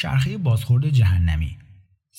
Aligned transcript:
چرخه 0.00 0.38
بازخورد 0.38 0.88
جهنمی. 0.88 1.56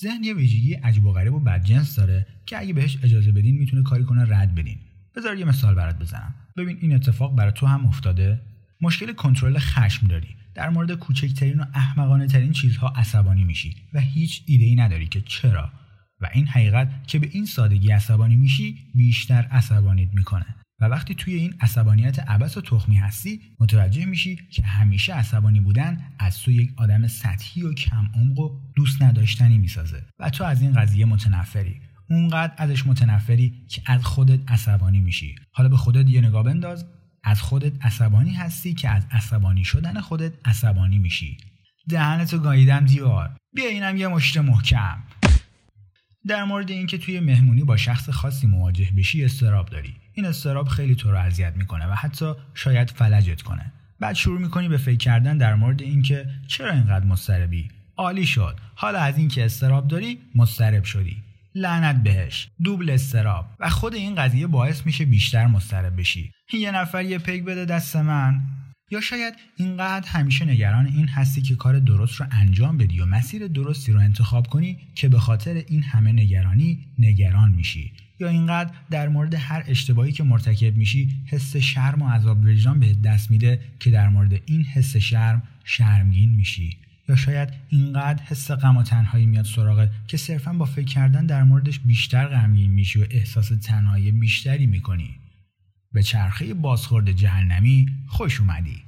ذهن 0.02 0.24
یه 0.24 0.34
ویژگی 0.34 0.74
عجیب 0.74 1.06
و 1.06 1.14
غریب 1.14 1.34
و 1.34 1.40
بدجنس 1.40 1.96
داره 1.96 2.28
که 2.46 2.60
اگه 2.60 2.74
بهش 2.74 2.98
اجازه 3.04 3.32
بدین 3.32 3.58
می‌تونه 3.58 3.84
کاری 3.84 4.04
کنه 4.04 4.26
رد 4.38 4.56
بدین. 4.56 4.78
بذار 5.16 5.38
یه 5.38 5.46
مثال 5.46 5.76
برات 5.76 6.00
بزنم. 6.00 6.36
ببین 6.58 6.78
این 6.82 6.96
اتفاق 6.96 7.36
برای 7.36 7.52
تو 7.52 7.66
هم 7.66 7.86
افتاده؟ 7.86 8.42
مشکل 8.82 9.14
کنترل 9.14 9.60
خشم 9.60 10.08
داری. 10.08 10.28
در 10.56 10.70
مورد 10.70 10.92
کوچکترین 10.92 11.60
و 11.60 11.66
احمقانه 11.74 12.28
ترین 12.28 12.52
چیزها 12.52 12.94
عصبانی 12.96 13.44
میشی 13.44 13.76
و 13.94 14.00
هیچ 14.00 14.44
ایده 14.46 14.66
ای 14.66 14.76
نداری 14.76 15.08
که 15.08 15.22
چرا؟ 15.22 15.72
و 16.22 16.30
این 16.34 16.48
حقیقت 16.48 17.08
که 17.08 17.20
به 17.20 17.30
این 17.32 17.46
سادگی 17.46 17.92
عصبانی 17.92 18.36
میشی 18.36 18.78
بیشتر 18.96 19.48
عصبانیت 19.52 20.10
می‌کنه. 20.14 20.56
و 20.82 20.86
وقتی 20.86 21.16
توی 21.16 21.34
این 21.34 21.56
عصبانیت 21.60 22.20
عبس 22.20 22.58
و 22.58 22.62
تخمی 22.62 22.96
هستی 22.96 23.42
متوجه 23.60 24.06
میشی 24.06 24.36
که 24.52 24.64
همیشه 24.64 25.14
عصبانی 25.14 25.60
بودن 25.60 26.04
از 26.20 26.40
تو 26.40 26.52
یک 26.52 26.74
آدم 26.78 27.08
سطحی 27.08 27.64
و 27.64 27.74
کم 27.74 28.10
عمق 28.16 28.40
و 28.40 28.60
دوست 28.76 29.02
نداشتنی 29.02 29.58
می‌سازه. 29.58 30.04
و 30.20 30.30
تو 30.30 30.44
از 30.44 30.62
این 30.62 30.74
قضیه 30.74 31.06
متنفری. 31.06 31.82
اونقدر 32.10 32.54
ازش 32.58 32.86
متنفری 32.86 33.54
که 33.70 33.82
از 33.86 34.06
خودت 34.06 34.52
عصبانی 34.52 35.00
میشی. 35.00 35.36
حالا 35.52 35.70
به 35.70 35.78
خودت 35.78 36.10
یه 36.10 36.22
نگاه 36.22 36.44
بنداز. 36.44 36.86
از 37.24 37.42
خودت 37.42 37.86
عصبانی 37.86 38.34
هستی 38.34 38.74
که 38.74 38.90
از 38.90 39.06
عصبانی 39.12 39.64
شدن 39.64 40.02
خودت 40.02 40.34
عصبانی 40.46 41.00
میشی. 41.00 41.38
دهنتو 41.90 42.38
گاییدم 42.38 42.86
دیوار. 42.86 43.36
بیا 43.54 43.68
اینم 43.70 43.98
یه 43.98 44.08
مشت 44.08 44.38
محکم. 44.38 44.98
در 46.28 46.44
مورد 46.44 46.72
اینکه 46.72 46.98
توی 46.98 47.20
مهمونی 47.20 47.64
با 47.64 47.78
شخص 47.78 48.10
خاصی 48.10 48.48
مواجه 48.48 48.92
بشی 48.98 49.26
استراب 49.26 49.70
داری. 49.70 49.94
این 50.22 50.30
استراب 50.30 50.68
خیلی 50.68 50.96
تو 50.96 51.12
رو 51.12 51.18
اذیت 51.18 51.54
می‌کنه 51.56 51.88
و 51.88 51.94
حتی 51.94 52.34
شاید 52.54 52.90
فلجت 52.90 53.42
کنه. 53.42 53.72
بعد 54.00 54.16
شروع 54.16 54.40
می‌کنی 54.40 54.70
به 54.70 54.78
فکر 54.78 54.98
کردن 54.98 55.38
در 55.38 55.56
مورد 55.56 55.82
اینکه 55.82 56.26
چرا 56.48 56.72
اینقدر 56.72 57.06
مضطربی؟ 57.06 57.70
عالی 57.98 58.26
شد. 58.26 58.58
حالا 58.76 59.00
از 59.00 59.18
اینکه 59.18 59.46
استراب 59.46 59.88
داری 59.88 60.20
مضطرب 60.36 60.84
شدی. 60.84 61.18
لعنت 61.56 62.04
بهش. 62.04 62.48
دوبل 62.64 62.90
استراب. 62.90 63.46
و 63.60 63.70
خود 63.70 63.94
این 63.94 64.16
قضیه 64.16 64.48
باعث 64.48 64.86
میشه 64.86 65.06
بیشتر 65.06 65.48
مضطرب 65.48 66.00
بشی. 66.00 66.32
یه 66.54 66.72
نفر 66.72 67.04
یه 67.04 67.18
پیک 67.18 67.44
بده 67.44 67.66
دست 67.66 67.96
من. 67.96 68.42
یا 68.92 69.02
شاید 69.02 69.34
اینقدر 69.56 70.08
همیشه 70.08 70.46
نگران 70.46 70.86
این 70.86 71.08
هستی 71.08 71.42
که 71.42 71.56
کار 71.56 71.80
درست 71.80 72.16
رو 72.16 72.26
انجام 72.32 72.78
بدی 72.78 73.00
و 73.00 73.06
مسیر 73.06 73.48
درستی 73.48 73.92
رو 73.92 74.00
انتخاب 74.00 74.48
کنی 74.48 74.78
که 74.96 75.10
به 75.10 75.20
خاطر 75.20 75.64
این 75.68 75.84
همه 75.84 76.12
نگرانی 76.12 76.80
نگران 77.00 77.52
میشی. 77.52 77.92
یا 78.20 78.28
اینقدر 78.28 78.72
در 78.90 79.10
مورد 79.10 79.34
هر 79.34 79.64
اشتباهی 79.68 80.12
که 80.12 80.24
مرتکب 80.24 80.78
میشی 80.78 81.10
حس 81.26 81.58
شرم 81.58 82.02
و 82.02 82.10
عذاب 82.10 82.46
وجدان 82.46 82.80
بهت 82.80 83.02
دست 83.02 83.32
میده 83.32 83.60
که 83.80 83.92
در 83.92 84.10
مورد 84.10 84.42
این 84.46 84.64
حس 84.64 84.98
شرم 84.98 85.44
شرمگین 85.64 86.30
میشی. 86.30 86.78
یا 87.10 87.16
شاید 87.16 87.50
اینقدر 87.70 88.24
حس 88.24 88.52
غم 88.52 88.78
و 88.78 88.84
تنهایی 88.84 89.26
میاد 89.26 89.46
سراغت 89.46 89.90
که 90.08 90.18
صرفا 90.18 90.54
با 90.54 90.66
فکر 90.66 90.86
کردن 90.86 91.26
در 91.26 91.44
موردش 91.44 91.80
بیشتر 91.80 92.28
غمگین 92.28 92.72
میشی 92.72 93.00
و 93.00 93.06
احساس 93.12 93.52
تنهایی 93.62 94.12
بیشتری 94.12 94.66
می‌کنی. 94.66 95.21
به 95.94 96.04
چرخه 96.04 96.54
بازخورد 96.54 97.12
جهنمی 97.12 97.86
خوش 98.08 98.40
اومدی. 98.40 98.84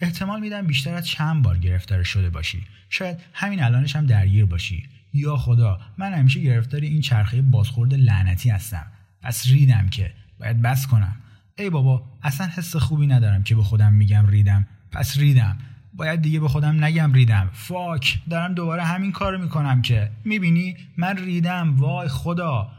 احتمال 0.00 0.40
میدم 0.40 0.66
بیشتر 0.66 0.94
از 0.94 1.06
چند 1.06 1.42
بار 1.42 1.58
گرفتار 1.58 2.02
شده 2.02 2.30
باشی. 2.30 2.62
شاید 2.90 3.20
همین 3.32 3.62
الانش 3.62 3.96
هم 3.96 4.06
درگیر 4.06 4.44
باشی. 4.44 4.88
یا 5.12 5.36
خدا 5.36 5.80
من 5.98 6.14
همیشه 6.14 6.40
گرفتار 6.40 6.80
این 6.80 7.00
چرخه 7.00 7.42
بازخورد 7.42 7.94
لعنتی 7.94 8.50
هستم. 8.50 8.86
پس 9.22 9.46
ریدم 9.46 9.88
که. 9.88 10.12
باید 10.40 10.62
بس 10.62 10.86
کنم. 10.86 11.16
ای 11.58 11.70
بابا 11.70 12.02
اصلا 12.22 12.46
حس 12.46 12.76
خوبی 12.76 13.06
ندارم 13.06 13.42
که 13.42 13.54
به 13.54 13.62
خودم 13.62 13.92
میگم 13.92 14.26
ریدم. 14.26 14.66
پس 14.92 15.16
ریدم. 15.16 15.58
باید 15.94 16.22
دیگه 16.22 16.40
به 16.40 16.48
خودم 16.48 16.84
نگم 16.84 17.12
ریدم. 17.12 17.50
فاک. 17.52 18.18
دارم 18.30 18.54
دوباره 18.54 18.84
همین 18.84 19.12
کارو 19.12 19.42
می‌کنم 19.42 19.82
که. 19.82 20.10
می‌بینی؟ 20.24 20.76
من 20.96 21.16
ریدم. 21.16 21.76
وای 21.76 22.08
خدا. 22.08 22.72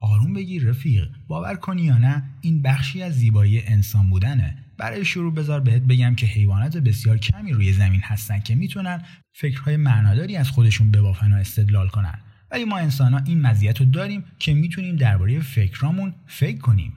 آروم 0.00 0.32
بگیر 0.34 0.64
رفیق 0.64 1.08
باور 1.28 1.54
کنی 1.54 1.82
یا 1.82 1.98
نه 1.98 2.22
این 2.40 2.62
بخشی 2.62 3.02
از 3.02 3.14
زیبایی 3.14 3.62
انسان 3.66 4.10
بودنه. 4.10 4.56
برای 4.78 5.04
شروع 5.04 5.34
بذار 5.34 5.60
بهت 5.60 5.82
بگم 5.82 6.14
که 6.14 6.26
حیوانات 6.26 6.76
بسیار 6.76 7.18
کمی 7.18 7.52
روی 7.52 7.72
زمین 7.72 8.00
هستن 8.04 8.40
که 8.40 8.54
می‌تونن 8.54 9.02
فکرهای 9.32 9.76
معناداری 9.76 10.36
از 10.36 10.50
خودشون 10.50 10.90
ببافن 10.90 11.32
و 11.32 11.36
استدلال 11.36 11.88
کنن. 11.88 12.18
ولی 12.50 12.64
ما 12.64 12.78
انسان 12.78 13.12
ها 13.12 13.20
این 13.26 13.40
مزیت 13.40 13.80
رو 13.80 13.86
داریم 13.86 14.24
که 14.38 14.54
می‌تونیم 14.54 14.96
درباره 14.96 15.40
فکرامون 15.40 16.14
فکر 16.26 16.58
کنیم. 16.58 16.92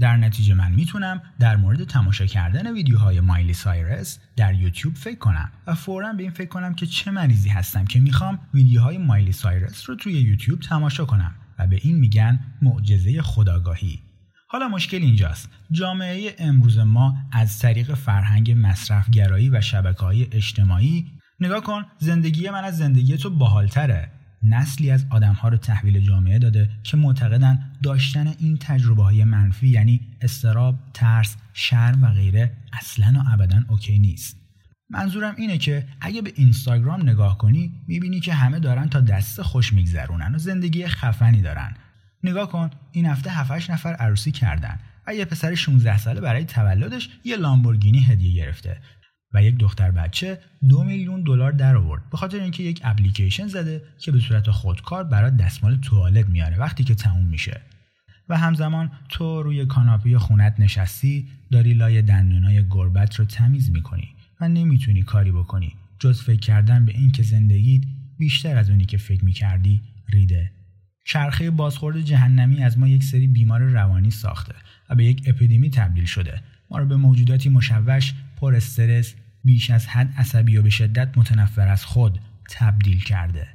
در 0.00 0.16
نتیجه 0.16 0.54
من 0.54 0.72
می‌تونم 0.72 1.22
در 1.38 1.56
مورد 1.56 1.84
تماشا 1.84 2.26
کردن 2.26 2.72
ویدیوهای 2.72 3.20
مایلی 3.20 3.54
سایرس 3.54 4.18
در 4.36 4.54
یوتیوب 4.54 4.94
فکر 4.94 5.18
کنم 5.18 5.52
و 5.66 5.74
فورا 5.74 6.12
به 6.12 6.22
این 6.22 6.32
فکر 6.32 6.48
کنم 6.48 6.74
که 6.74 6.86
چه 6.86 7.10
مریضی 7.10 7.48
هستم 7.48 7.84
که 7.84 8.00
می‌خوام 8.00 8.38
ویدیوهای 8.54 8.98
مایلی 8.98 9.32
سایرس 9.32 9.88
رو 9.90 9.96
توی 9.96 10.12
یوتیوب 10.12 10.60
تماشا 10.60 11.04
کنم. 11.04 11.34
و 11.58 11.66
به 11.66 11.78
این 11.82 11.96
میگن 11.96 12.40
معجزه 12.62 13.22
خداگاهی. 13.22 13.98
حالا 14.48 14.68
مشکل 14.68 14.96
اینجاست. 14.96 15.50
جامعه 15.70 16.34
امروز 16.38 16.78
ما 16.78 17.16
از 17.32 17.58
طریق 17.58 17.94
فرهنگ 17.94 18.54
مصرفگرایی 18.56 19.50
و 19.50 19.60
شبکه 19.60 20.00
های 20.00 20.26
اجتماعی 20.32 21.06
نگاه 21.40 21.60
کن 21.60 21.84
زندگی 21.98 22.50
من 22.50 22.64
از 22.64 22.78
زندگی 22.78 23.16
تو 23.16 23.30
باحالتره. 23.30 24.10
نسلی 24.42 24.90
از 24.90 25.06
آدمها 25.10 25.48
رو 25.48 25.56
تحویل 25.56 26.00
جامعه 26.00 26.38
داده 26.38 26.70
که 26.82 26.96
معتقدن 26.96 27.72
داشتن 27.82 28.34
این 28.38 28.56
تجربه 28.56 29.02
های 29.02 29.24
منفی 29.24 29.68
یعنی 29.68 30.00
استراب، 30.20 30.78
ترس، 30.94 31.36
شرم 31.52 32.04
و 32.04 32.06
غیره 32.06 32.52
اصلا 32.72 33.14
و 33.16 33.32
ابدا 33.32 33.62
اوکی 33.68 33.98
نیست. 33.98 34.47
منظورم 34.90 35.34
اینه 35.38 35.58
که 35.58 35.86
اگه 36.00 36.22
به 36.22 36.32
اینستاگرام 36.36 37.02
نگاه 37.02 37.38
کنی 37.38 37.72
می‌بینی 37.86 38.20
که 38.20 38.34
همه 38.34 38.58
دارن 38.60 38.88
تا 38.88 39.00
دست 39.00 39.42
خوش 39.42 39.72
میگذرونن 39.72 40.34
و 40.34 40.38
زندگی 40.38 40.86
خفنی 40.86 41.42
دارن. 41.42 41.74
نگاه 42.22 42.50
کن 42.50 42.70
این 42.92 43.06
هفته 43.06 43.30
7 43.30 43.70
نفر 43.70 43.94
عروسی 43.94 44.30
کردن 44.30 44.78
و 45.06 45.14
یه 45.14 45.24
پسر 45.24 45.54
16 45.54 45.98
ساله 45.98 46.20
برای 46.20 46.44
تولدش 46.44 47.08
یه 47.24 47.36
لامبورگینی 47.36 48.00
هدیه 48.00 48.44
گرفته 48.44 48.80
و 49.34 49.42
یک 49.42 49.56
دختر 49.56 49.90
بچه 49.90 50.38
دو 50.68 50.84
میلیون 50.84 51.22
دلار 51.22 51.52
در 51.52 51.76
آورد. 51.76 52.10
به 52.10 52.16
خاطر 52.16 52.40
اینکه 52.40 52.62
یک 52.62 52.80
اپلیکیشن 52.84 53.46
زده 53.46 53.82
که 53.98 54.12
به 54.12 54.20
صورت 54.20 54.50
خودکار 54.50 55.04
برای 55.04 55.30
دستمال 55.30 55.76
توالت 55.76 56.28
میاره 56.28 56.58
وقتی 56.58 56.84
که 56.84 56.94
تموم 56.94 57.26
میشه. 57.26 57.60
و 58.28 58.38
همزمان 58.38 58.90
تو 59.08 59.42
روی 59.42 59.66
کاناپه 59.66 60.18
خونت 60.18 60.54
نشستی 60.60 61.28
داری 61.50 61.74
لای 61.74 62.02
دندونای 62.02 62.68
گربت 62.68 63.14
رو 63.14 63.24
تمیز 63.24 63.70
می‌کنی. 63.70 64.17
و 64.40 64.48
نمی‌تونی 64.48 65.02
کاری 65.02 65.32
بکنی. 65.32 65.74
جز 65.98 66.22
فکر 66.22 66.40
کردن 66.40 66.84
به 66.84 66.92
اینکه 66.92 67.22
زندگیت 67.22 67.82
بیشتر 68.18 68.56
از 68.56 68.70
اونی 68.70 68.84
که 68.84 68.96
فکر 68.98 69.24
می‌کردی 69.24 69.82
ریده. 70.08 70.50
چرخه 71.04 71.50
بازخورد 71.50 72.00
جهنمی 72.00 72.62
از 72.62 72.78
ما 72.78 72.88
یک 72.88 73.04
سری 73.04 73.26
بیمار 73.26 73.60
روانی 73.60 74.10
ساخته 74.10 74.54
و 74.90 74.94
به 74.94 75.04
یک 75.04 75.22
اپیدمی 75.26 75.70
تبدیل 75.70 76.04
شده. 76.04 76.42
ما 76.70 76.78
رو 76.78 76.86
به 76.86 76.96
موجوداتی 76.96 77.48
مشوش 77.48 78.14
پر 78.36 78.54
استرس 78.54 79.14
بیش 79.44 79.70
از 79.70 79.86
حد 79.86 80.14
عصبی 80.16 80.56
و 80.56 80.62
به 80.62 80.70
شدت 80.70 81.18
متنفر 81.18 81.68
از 81.68 81.84
خود 81.84 82.18
تبدیل 82.50 83.04
کرده. 83.04 83.46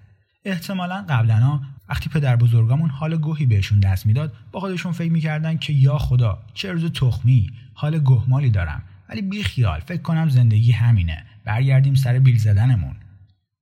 احتمالا 0.45 1.05
قبلا 1.09 1.61
وقتی 1.89 2.09
پدر 2.09 2.35
بزرگامون 2.35 2.89
حال 2.89 3.17
گوهی 3.17 3.45
بهشون 3.45 3.79
دست 3.79 4.05
می‌داد 4.05 4.33
با 4.51 4.59
خودشون 4.59 4.91
فکر 4.91 5.11
می‌کردن 5.11 5.57
که 5.57 5.73
یا 5.73 5.97
خدا 5.97 6.43
چه 6.53 6.71
روز 6.71 6.85
تخمی 6.85 7.51
حال 7.73 7.99
گهمالی 7.99 8.49
دارم. 8.49 8.83
ولی 9.13 9.21
بی 9.21 9.43
خیال 9.43 9.79
فکر 9.79 10.01
کنم 10.01 10.29
زندگی 10.29 10.71
همینه. 10.71 11.23
برگردیم 11.45 11.95
سر 11.95 12.19
بیل 12.19 12.37
زدنمون. 12.37 12.95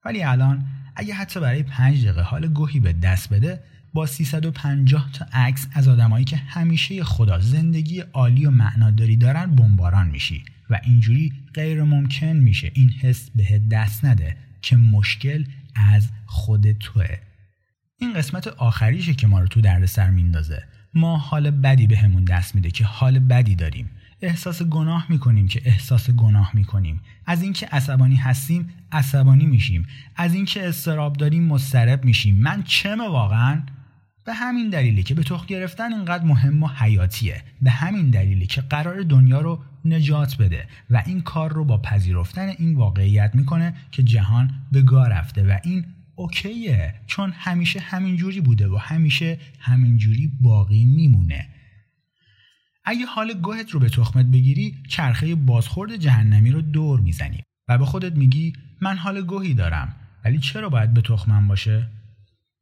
ولی 0.05 0.23
الان 0.23 0.65
اگه 0.95 1.13
حتی 1.13 1.39
برای 1.39 1.63
پنج 1.63 2.03
دقیقه 2.03 2.21
حال 2.21 2.47
گوهی 2.47 2.79
به 2.79 2.93
دست 2.93 3.33
بده 3.33 3.63
با 3.93 4.05
350 4.05 5.11
تا 5.11 5.25
عکس 5.33 5.67
از 5.73 5.87
آدمایی 5.87 6.25
که 6.25 6.35
همیشه 6.37 7.03
خدا 7.03 7.39
زندگی 7.39 7.99
عالی 7.99 8.45
و 8.45 8.51
معناداری 8.51 9.17
دارن 9.17 9.55
بمباران 9.55 10.07
میشی 10.07 10.43
و 10.69 10.79
اینجوری 10.83 11.33
غیر 11.53 11.83
ممکن 11.83 12.25
میشه 12.25 12.71
این 12.73 12.89
حس 12.89 13.29
به 13.35 13.61
دست 13.71 14.05
نده 14.05 14.37
که 14.61 14.75
مشکل 14.77 15.45
از 15.75 16.09
خود 16.25 16.71
توه. 16.71 17.17
این 17.97 18.13
قسمت 18.13 18.47
آخریشه 18.47 19.13
که 19.13 19.27
ما 19.27 19.39
رو 19.39 19.47
تو 19.47 19.61
دردسر 19.61 20.09
میندازه. 20.09 20.63
ما 20.93 21.17
حال 21.17 21.51
بدی 21.51 21.87
بهمون 21.87 22.25
به 22.25 22.33
دست 22.33 22.55
میده 22.55 22.71
که 22.71 22.85
حال 22.85 23.19
بدی 23.19 23.55
داریم. 23.55 23.89
احساس 24.21 24.63
گناه 24.63 25.05
می‌کنیم 25.09 25.47
که 25.47 25.61
احساس 25.65 26.09
گناه 26.09 26.51
می‌کنیم. 26.53 27.01
از 27.25 27.43
اینکه 27.43 27.65
عصبانی 27.65 28.15
هستیم 28.15 28.69
عصبانی 28.91 29.45
میشیم. 29.45 29.87
از 30.15 30.33
اینکه 30.33 30.67
استراب 30.67 31.17
داریم 31.17 31.43
مضطرب 31.43 32.05
میشیم. 32.05 32.35
من 32.35 32.63
چمه 32.63 33.07
واقعا؟ 33.07 33.61
به 34.25 34.33
همین 34.33 34.69
دلیلی 34.69 35.03
که 35.03 35.13
به 35.13 35.23
تخ 35.23 35.45
گرفتن 35.45 35.93
اینقدر 35.93 36.23
مهم 36.23 36.63
و 36.63 36.67
حیاتیه. 36.67 37.43
به 37.61 37.71
همین 37.71 38.09
دلیلی 38.09 38.47
که 38.47 38.61
قرار 38.61 39.03
دنیا 39.03 39.41
رو 39.41 39.63
نجات 39.85 40.37
بده 40.37 40.67
و 40.89 41.03
این 41.05 41.21
کار 41.21 41.53
رو 41.53 41.65
با 41.65 41.77
پذیرفتن 41.77 42.47
این 42.57 42.75
واقعیت 42.75 43.31
می‌کنه 43.35 43.73
که 43.91 44.03
جهان 44.03 44.51
به 44.71 44.81
گاه 44.81 45.09
رفته 45.09 45.43
و 45.43 45.57
این 45.63 45.85
اوکیه. 46.15 46.93
چون 47.07 47.33
همیشه 47.35 47.79
همینجوری 47.79 48.41
بوده 48.41 48.67
و 48.67 48.77
همیشه 48.77 49.37
همینجوری 49.59 50.31
باقی 50.41 50.85
میمونه. 50.85 51.47
اگه 52.83 53.05
حال 53.05 53.33
گوهت 53.33 53.71
رو 53.71 53.79
به 53.79 53.89
تخمت 53.89 54.25
بگیری 54.25 54.83
چرخه 54.89 55.35
بازخورد 55.35 55.95
جهنمی 55.95 56.51
رو 56.51 56.61
دور 56.61 56.99
می‌زنی. 56.99 57.43
و 57.67 57.77
به 57.77 57.85
خودت 57.85 58.15
میگی 58.15 58.53
من 58.81 58.97
حال 58.97 59.21
گوهی 59.21 59.53
دارم 59.53 59.95
ولی 60.25 60.37
چرا 60.39 60.69
باید 60.69 60.93
به 60.93 61.01
تخمم 61.01 61.47
باشه؟ 61.47 61.87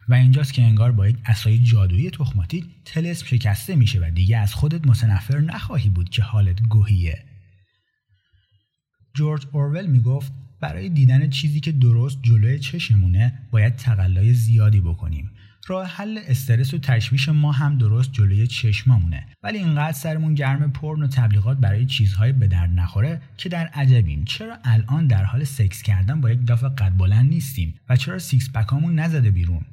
و 0.10 0.14
اینجاست 0.14 0.54
که 0.54 0.62
انگار 0.62 0.92
با 0.92 1.08
یک 1.08 1.18
عصای 1.26 1.60
جادویی 1.60 2.10
تخماتیک 2.10 2.66
طلسم 2.86 3.26
شکسته 3.26 3.76
میشه 3.76 4.00
و 4.00 4.12
دیگه 4.12 4.38
از 4.38 4.54
خودت 4.54 4.88
متنفر 4.88 5.40
نخواهی 5.40 5.90
بود 5.90 6.10
که 6.10 6.22
حالت 6.22 6.62
گوهیه 6.62 7.26
جورج 9.16 9.48
اورول 9.52 9.86
می‌گفت 9.86 10.34
برای 10.62 10.90
دیدن 10.90 11.30
چیزی 11.30 11.60
که 11.60 11.72
درست 11.72 12.20
جلوی 12.24 12.60
چشمونه 12.60 13.34
باید 13.52 13.76
تقلای 13.76 14.34
زیادی 14.34 14.82
بکنیم. 14.82 15.32
راه 15.68 15.88
حل 15.88 16.20
استرس 16.28 16.74
و 16.74 16.78
تشویش 16.78 17.30
ما 17.30 17.52
هم 17.52 17.78
درست 17.78 18.14
جلوی 18.14 18.48
چشمامونه. 18.48 19.26
ولی 19.44 19.58
اینقدر 19.58 19.92
سرمون 19.92 20.34
گرم 20.34 20.72
پرن 20.72 21.04
و 21.04 21.08
تبلیغات 21.08 21.58
برای 21.58 21.86
چیزهای 21.86 22.32
به 22.32 22.48
درد 22.48 22.70
نخوره 22.70 23.22
که 23.38 23.50
در 23.50 23.68
عجبیم. 23.68 24.26
چرا 24.26 24.58
الان 24.64 25.08
در 25.08 25.24
حال 25.24 25.44
سکس 25.44 25.82
کردن 25.82 26.22
با 26.22 26.30
یک 26.30 26.46
داف 26.46 26.64
قد 26.64 26.98
بلند 26.98 27.30
نیستیم 27.30 27.74
و 27.90 27.96
چرا 27.96 28.20
six 28.20 28.52
pack 28.52 28.79
امون 28.79 29.00
نزده 29.00 29.32
بیرون؟ 29.32 29.66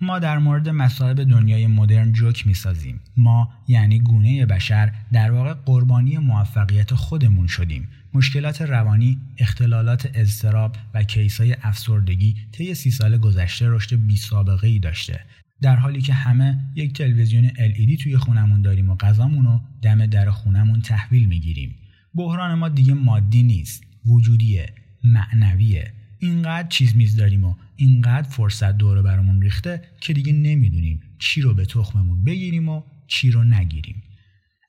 ما 0.00 0.18
در 0.18 0.38
مورد 0.38 0.68
مصائب 0.68 1.24
دنیای 1.24 1.66
مدرن 1.66 2.12
جوک 2.12 2.46
می‌سازیم. 2.46 3.00
ما 3.16 3.52
یعنی 3.68 4.00
گونه 4.00 4.46
بشر 4.46 4.92
در 5.12 5.30
واقع 5.30 5.54
قربانی 5.54 6.18
موفقیت 6.18 6.94
خودمون 6.94 7.46
شدیم. 7.46 7.88
مشکلات 8.14 8.62
روانی 8.62 9.18
اختلالات 9.38 10.10
اضطراب 10.14 10.76
و 10.94 11.02
کیسای 11.02 11.56
افسردگی 11.62 12.36
طی 12.52 12.74
سی 12.74 12.90
سال 12.90 13.18
گذشته 13.18 13.68
رشد 13.68 13.96
بی 13.96 14.16
سابقه 14.16 14.66
ای 14.66 14.78
داشته. 14.78 15.20
در 15.60 15.76
حالی 15.76 16.00
که 16.00 16.12
همه 16.12 16.58
یک 16.74 16.92
تلویزیون 16.92 17.48
LED 17.48 18.02
توی 18.02 18.16
خونمون 18.16 18.62
داریم 18.62 18.90
و 18.90 18.94
غذامون 18.94 19.44
رو 19.44 19.60
دم 19.82 20.06
در 20.06 20.30
خونمون 20.30 20.80
تحویل 20.80 21.26
می‌گیریم. 21.26 21.74
بحران 22.14 22.54
ما 22.54 22.68
دیگه 22.68 22.94
مادی 22.94 23.42
نیست 23.42 23.84
وجودیه 24.06 24.72
معنویه. 25.04 25.92
اینقدر 26.18 26.68
چیز 26.68 26.96
میز 26.96 27.16
داریم 27.16 27.44
و 27.44 27.54
اینقدر 27.76 28.28
فرصت 28.28 28.76
دوره 28.76 29.02
برامون 29.02 29.42
ریخته 29.42 29.82
که 30.00 30.12
دیگه 30.12 30.32
نمی‌دونیم 30.32 31.00
چی 31.18 31.40
رو 31.40 31.54
به 31.54 31.64
تخممون 31.64 32.24
بگیریم 32.24 32.68
و 32.68 32.82
چی 33.06 33.30
رو 33.30 33.44
نگیریم. 33.44 34.02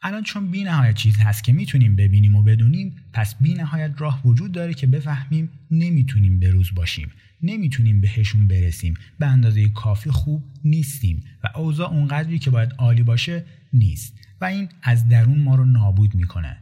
الان 0.01 0.24
چون 0.24 0.51
بی 0.51 0.63
نهایت 0.63 0.96
چیز 0.96 1.18
هست 1.18 1.44
که 1.44 1.54
می‌تونیم 1.54 1.96
ببینیم 1.96 2.36
و 2.36 2.44
بدونیم 2.44 2.96
پس 3.13 3.36
بی 3.42 3.54
نهایت 3.54 3.94
راه 3.98 4.22
وجود 4.25 4.51
داره 4.51 4.74
که 4.74 4.88
بفهمیم 4.88 5.50
نمی‌تونیم 5.72 6.40
به 6.40 6.50
روز 6.50 6.69
باشیم. 6.75 7.12
نمی‌تونیم 7.42 8.01
بهشون 8.01 8.48
برسیم. 8.48 8.94
به 9.19 9.25
اندازه 9.25 9.69
کافی 9.69 10.10
خوب 10.10 10.44
نیستیم 10.63 11.24
و 11.44 11.60
اوضاع 11.60 11.90
اونقدری 11.90 12.40
که 12.40 12.50
باید 12.50 12.74
عالی 12.78 13.04
باشه 13.04 13.46
نیست. 13.74 14.16
و 14.42 14.46
این 14.46 14.69
از 14.84 15.07
درون 15.07 15.40
ما 15.40 15.56
رو 15.56 15.66
نابود 15.66 16.16
می‌کنه. 16.16 16.57